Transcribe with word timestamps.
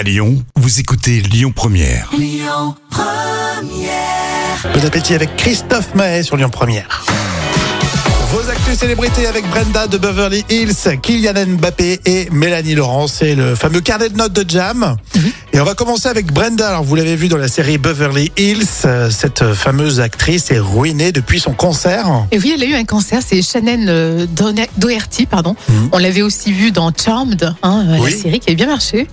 À 0.00 0.02
Lyon, 0.02 0.42
vous 0.56 0.80
écoutez 0.80 1.20
Lyon 1.20 1.52
Première. 1.54 2.10
Bon 4.72 4.86
appétit 4.86 5.12
avec 5.12 5.36
Christophe 5.36 5.94
Maé 5.94 6.22
sur 6.22 6.38
Lyon 6.38 6.48
Première. 6.48 7.04
Vos 8.30 8.48
actus 8.48 8.78
célébrités 8.78 9.26
avec 9.26 9.46
Brenda 9.50 9.88
de 9.88 9.98
Beverly 9.98 10.42
Hills, 10.48 10.98
Kylian 11.02 11.44
Mbappé 11.46 12.00
et 12.06 12.28
Mélanie 12.30 12.76
Laurent. 12.76 13.08
C'est 13.08 13.34
le 13.34 13.54
fameux 13.54 13.82
carnet 13.82 14.08
de 14.08 14.16
notes 14.16 14.32
de 14.32 14.48
Jam. 14.48 14.96
Et 15.60 15.62
on 15.62 15.66
va 15.66 15.74
commencer 15.74 16.08
avec 16.08 16.32
Brenda. 16.32 16.70
Alors, 16.70 16.84
vous 16.84 16.94
l'avez 16.96 17.16
vu 17.16 17.28
dans 17.28 17.36
la 17.36 17.46
série 17.46 17.76
Beverly 17.76 18.32
Hills, 18.38 18.64
euh, 18.86 19.10
cette 19.10 19.52
fameuse 19.52 20.00
actrice 20.00 20.50
est 20.50 20.58
ruinée 20.58 21.12
depuis 21.12 21.38
son 21.38 21.52
concert. 21.52 22.06
Et 22.32 22.38
oui, 22.38 22.52
elle 22.56 22.62
a 22.62 22.66
eu 22.66 22.72
un 22.72 22.84
cancer, 22.86 23.20
c'est 23.22 23.42
Shannon 23.42 23.84
euh, 23.88 24.26
Doherty, 24.78 25.26
pardon. 25.26 25.54
Mhm. 25.68 25.90
On 25.92 25.98
l'avait 25.98 26.22
aussi 26.22 26.50
vu 26.50 26.70
dans 26.70 26.90
Charmed, 26.96 27.54
hein, 27.62 27.84
euh, 27.88 27.98
Oui. 28.00 28.10
la 28.10 28.16
série 28.16 28.40
qui 28.40 28.48
avait 28.48 28.56
bien 28.56 28.68
marché. 28.68 29.06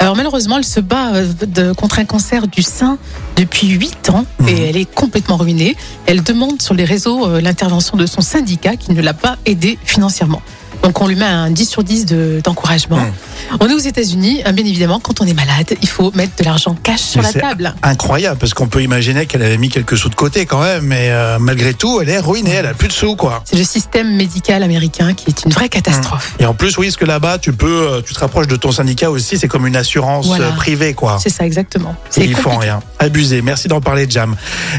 Alors 0.00 0.16
malheureusement, 0.16 0.58
elle 0.58 0.64
se 0.64 0.80
bat 0.80 1.12
de- 1.46 1.70
contre 1.70 2.00
un 2.00 2.04
cancer 2.04 2.48
du 2.48 2.62
sein 2.62 2.98
depuis 3.36 3.68
8 3.68 4.10
ans 4.10 4.26
Mhm. 4.40 4.48
et 4.48 4.60
elle 4.70 4.76
est 4.78 4.92
complètement 4.92 5.36
ruinée. 5.36 5.76
Elle 6.06 6.24
demande 6.24 6.60
sur 6.60 6.74
les 6.74 6.84
réseaux 6.84 7.38
l'intervention 7.38 7.96
de 7.96 8.06
son 8.06 8.22
syndicat 8.22 8.74
qui 8.74 8.90
ne 8.90 9.00
l'a 9.02 9.14
pas 9.14 9.36
aidée 9.46 9.78
financièrement. 9.84 10.42
Donc 10.82 11.00
on 11.00 11.06
lui 11.08 11.16
met 11.16 11.24
un 11.24 11.50
10 11.50 11.66
sur 11.68 11.84
10 11.84 12.06
de- 12.06 12.40
d'encouragement. 12.42 12.96
Mhm. 12.96 13.12
On 13.60 13.68
est 13.68 13.74
aux 13.74 13.78
États-Unis, 13.78 14.42
hein, 14.44 14.52
bien 14.52 14.64
évidemment, 14.64 14.98
quand 15.00 15.20
on 15.20 15.26
est 15.26 15.34
malade, 15.34 15.74
il 15.82 15.88
faut 15.88 16.10
mettre 16.14 16.32
de 16.38 16.44
l'argent 16.44 16.76
cash 16.82 17.00
sur 17.00 17.22
Mais 17.22 17.28
la 17.34 17.40
table. 17.40 17.74
Incroyable, 17.82 18.38
parce 18.38 18.54
qu'on 18.54 18.68
peut 18.68 18.82
imaginer 18.82 19.26
qu'elle 19.26 19.42
avait 19.42 19.58
mis 19.58 19.68
quelques 19.68 19.96
sous 19.96 20.08
de 20.08 20.14
côté 20.14 20.46
quand 20.46 20.60
même, 20.62 20.84
mais 20.84 21.08
euh, 21.10 21.38
malgré 21.38 21.74
tout, 21.74 22.00
elle 22.00 22.08
est 22.08 22.18
ruinée, 22.18 22.52
elle 22.52 22.66
a 22.66 22.74
plus 22.74 22.88
de 22.88 22.92
sous, 22.92 23.14
quoi. 23.16 23.42
C'est 23.44 23.56
le 23.56 23.64
système 23.64 24.14
médical 24.16 24.62
américain 24.62 25.12
qui 25.14 25.28
est 25.30 25.44
une 25.44 25.52
vraie 25.52 25.68
catastrophe. 25.68 26.34
Et 26.38 26.46
en 26.46 26.54
plus, 26.54 26.76
oui, 26.78 26.86
parce 26.86 26.96
que 26.96 27.04
là-bas, 27.04 27.38
tu 27.38 27.52
peux, 27.52 27.66
euh, 27.90 28.00
tu 28.04 28.14
te 28.14 28.20
rapproches 28.20 28.46
de 28.48 28.56
ton 28.56 28.72
syndicat 28.72 29.10
aussi, 29.10 29.38
c'est 29.38 29.48
comme 29.48 29.66
une 29.66 29.76
assurance 29.76 30.26
Voilà. 30.26 30.46
euh, 30.46 30.52
privée, 30.52 30.94
quoi. 30.94 31.18
C'est 31.22 31.30
ça 31.30 31.44
exactement. 31.44 31.94
Ils 32.16 32.34
font 32.36 32.56
rien. 32.58 32.80
Abusé. 32.98 33.42
Merci 33.42 33.68
d'en 33.68 33.80
parler, 33.80 34.06
Jam. 34.08 34.34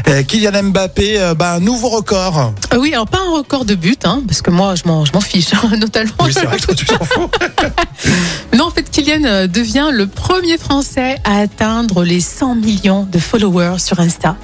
Euh, 0.08 0.22
Kylian 0.22 0.62
Mbappé, 0.64 1.20
euh, 1.20 1.34
bah, 1.34 1.52
un 1.54 1.60
nouveau 1.60 1.88
record. 1.90 2.52
Oui, 2.76 2.92
alors 2.92 3.06
pas 3.06 3.18
un 3.18 3.36
record 3.36 3.64
de 3.64 3.74
but, 3.74 4.04
hein, 4.06 4.22
parce 4.26 4.42
que 4.42 4.50
moi 4.50 4.74
je 4.74 4.82
m'en, 4.88 5.04
fiche 5.20 5.50
totalement. 5.84 6.12
Oui, 6.22 6.32
c'est 6.32 6.44
vrai 6.46 6.56
que 6.58 6.62
toi, 6.62 6.74
tu 6.74 6.84
t'en 6.86 7.04
fous. 7.04 7.30
Non, 8.56 8.66
en 8.66 8.70
fait, 8.70 8.88
Kylian 8.90 9.24
euh, 9.24 9.46
devient 9.46 9.88
le 9.92 10.06
premier 10.06 10.58
Français 10.58 11.16
à 11.24 11.38
atteindre 11.40 12.04
les 12.04 12.20
100 12.20 12.54
millions 12.56 13.02
de 13.10 13.18
followers 13.18 13.78
sur 13.78 13.98
Insta. 14.00 14.36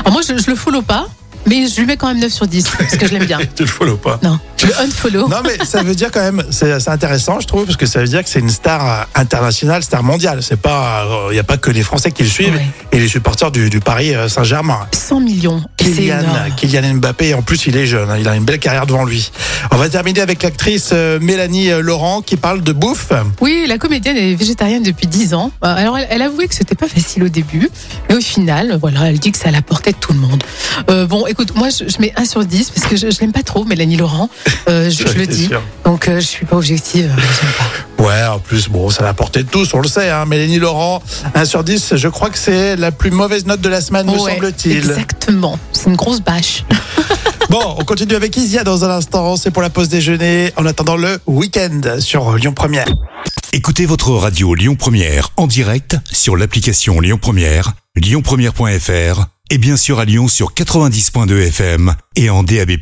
Alors 0.00 0.12
moi, 0.12 0.22
je, 0.26 0.38
je 0.38 0.48
le 0.50 0.56
follow 0.56 0.80
pas, 0.80 1.06
mais 1.46 1.66
je 1.68 1.78
lui 1.80 1.86
mets 1.86 1.96
quand 1.96 2.08
même 2.08 2.18
9 2.20 2.32
sur 2.32 2.46
10, 2.46 2.64
parce 2.78 2.96
que 2.96 3.06
je 3.06 3.12
l'aime 3.12 3.26
bien. 3.26 3.38
tu 3.56 3.62
le 3.64 3.68
follow 3.68 3.96
pas. 3.96 4.18
Non, 4.22 4.38
je 4.56 4.66
le 4.68 4.72
unfollow. 4.80 5.28
Non, 5.28 5.38
mais 5.44 5.62
ça 5.66 5.82
veut 5.82 5.94
dire 5.94 6.10
quand 6.10 6.20
même, 6.22 6.42
c'est 6.50 6.88
intéressant, 6.88 7.40
je 7.40 7.46
trouve, 7.46 7.64
parce 7.66 7.76
que 7.76 7.86
ça 7.86 8.00
veut 8.00 8.06
dire 8.08 8.22
que 8.24 8.30
c'est 8.30 8.40
une 8.40 8.48
star 8.50 8.86
euh, 8.86 9.04
internationale, 9.14 9.82
star 9.82 10.02
mondiale. 10.02 10.42
C'est 10.42 10.60
pas, 10.60 11.06
il 11.30 11.34
n'y 11.34 11.38
a 11.38 11.44
pas 11.44 11.58
que 11.58 11.70
les 11.70 11.82
Français 11.82 12.10
qui 12.10 12.22
le 12.22 12.28
suivent 12.28 12.54
Ouais. 12.54 12.66
et 12.92 12.98
les 13.00 13.08
supporters 13.08 13.50
du, 13.50 13.68
du 13.68 13.80
Paris 13.80 14.14
euh, 14.14 14.28
Saint-Germain. 14.28 14.86
100 14.92 15.20
millions, 15.20 15.62
Kylian. 15.96 16.22
Kylian 16.56 16.94
Mbappé, 16.94 17.34
en 17.34 17.42
plus 17.42 17.66
il 17.66 17.76
est 17.76 17.86
jeune, 17.86 18.08
hein, 18.10 18.16
il 18.18 18.28
a 18.28 18.36
une 18.36 18.44
belle 18.44 18.58
carrière 18.58 18.86
devant 18.86 19.04
lui. 19.04 19.30
On 19.70 19.76
va 19.76 19.88
terminer 19.88 20.20
avec 20.20 20.42
l'actrice 20.42 20.90
euh, 20.92 21.18
Mélanie 21.20 21.70
euh, 21.70 21.80
Laurent 21.80 22.22
qui 22.22 22.36
parle 22.36 22.62
de 22.62 22.72
bouffe. 22.72 23.12
Oui, 23.40 23.64
la 23.66 23.78
comédienne 23.78 24.16
est 24.16 24.34
végétarienne 24.34 24.82
depuis 24.82 25.06
10 25.06 25.34
ans. 25.34 25.50
Euh, 25.64 25.74
Alors, 25.74 25.98
elle, 25.98 26.06
elle 26.10 26.22
avouait 26.22 26.46
que 26.46 26.54
c'était 26.54 26.74
pas 26.74 26.88
facile 26.88 27.24
au 27.24 27.28
début, 27.28 27.68
mais 28.08 28.16
au 28.16 28.20
final, 28.20 28.78
voilà, 28.80 29.08
elle 29.10 29.18
dit 29.18 29.32
que 29.32 29.38
à 29.46 29.50
la 29.50 29.62
portée 29.62 29.92
de 29.92 29.96
tout 29.96 30.12
le 30.12 30.18
monde. 30.18 30.42
Euh, 30.90 31.06
bon, 31.06 31.26
écoute, 31.26 31.54
moi, 31.54 31.68
je, 31.70 31.88
je 31.88 32.00
mets 32.00 32.12
1 32.16 32.24
sur 32.24 32.44
10 32.44 32.70
parce 32.70 32.86
que 32.86 32.96
je, 32.96 33.10
je 33.10 33.20
l'aime 33.20 33.32
pas 33.32 33.42
trop, 33.42 33.64
Mélanie 33.64 33.96
Laurent. 33.96 34.28
Euh, 34.68 34.90
je, 34.90 35.04
le 35.18 35.26
dis. 35.26 35.46
sûr. 35.46 35.62
Donc, 35.84 36.08
euh, 36.08 36.16
je 36.16 36.26
suis 36.26 36.44
pas 36.44 36.56
objective. 36.56 37.10
pas. 37.96 38.04
Ouais, 38.04 38.24
en 38.26 38.38
plus, 38.38 38.68
bon, 38.68 38.90
ça 38.90 39.04
l'a 39.04 39.14
porté 39.14 39.42
de 39.42 39.48
tous, 39.48 39.72
on 39.74 39.80
le 39.80 39.88
sait. 39.88 40.10
Hein. 40.10 40.24
Mélanie 40.26 40.58
Laurent, 40.58 41.02
1 41.34 41.44
sur 41.44 41.64
10, 41.64 41.96
je 41.96 42.08
crois 42.08 42.30
que 42.30 42.38
c'est 42.38 42.76
la 42.76 42.90
plus 42.92 43.10
mauvaise 43.10 43.46
note 43.46 43.60
de 43.60 43.68
la 43.68 43.80
semaine, 43.80 44.06
me 44.06 44.12
Ouais, 44.18 44.32
semble-t-il. 44.34 44.76
Exactement. 44.76 45.58
Une 45.88 45.96
grosse 45.96 46.20
bâche. 46.20 46.64
Bon, 47.50 47.76
on 47.78 47.84
continue 47.84 48.14
avec 48.14 48.36
Isia 48.36 48.62
dans 48.62 48.84
un 48.84 48.90
instant, 48.90 49.38
c'est 49.38 49.50
pour 49.50 49.62
la 49.62 49.70
pause 49.70 49.88
déjeuner, 49.88 50.52
en 50.58 50.66
attendant 50.66 50.98
le 50.98 51.18
week-end 51.26 51.80
sur 51.98 52.34
Lyon 52.36 52.52
Première. 52.52 52.84
Écoutez 53.54 53.86
votre 53.86 54.10
radio 54.10 54.54
Lyon 54.54 54.74
Première 54.74 55.30
en 55.38 55.46
direct 55.46 55.96
sur 56.12 56.36
l'application 56.36 57.00
Lyon 57.00 57.16
Première, 57.16 57.72
lyonpremière.fr 57.96 59.24
et 59.48 59.56
bien 59.56 59.78
sûr 59.78 59.98
à 59.98 60.04
Lyon 60.04 60.28
sur 60.28 60.52
90.2 60.52 61.46
FM 61.46 61.94
et 62.16 62.28
en 62.28 62.42
DAB+. 62.42 62.72